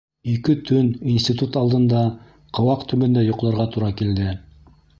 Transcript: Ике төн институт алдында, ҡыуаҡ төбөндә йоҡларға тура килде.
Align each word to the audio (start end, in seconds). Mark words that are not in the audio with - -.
Ике 0.35 0.53
төн 0.69 0.87
институт 1.15 1.59
алдында, 1.61 2.01
ҡыуаҡ 2.59 2.87
төбөндә 2.93 3.27
йоҡларға 3.27 3.69
тура 3.77 3.93
килде. 4.01 4.35